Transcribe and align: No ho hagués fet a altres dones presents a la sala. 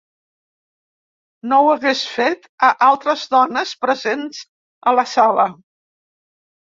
No 1.51 1.59
ho 1.65 1.67
hagués 1.73 2.01
fet 2.13 2.49
a 2.69 2.71
altres 2.87 3.27
dones 3.37 3.77
presents 3.87 4.41
a 4.93 4.99
la 5.01 5.07
sala. 5.17 5.47